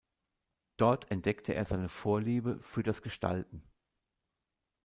Dort 0.77 1.11
entdeckte 1.11 1.53
er 1.53 1.63
seine 1.63 1.87
Vorliebe 1.87 2.57
für 2.63 2.81
das 2.81 3.03
Gestalten. 3.03 3.61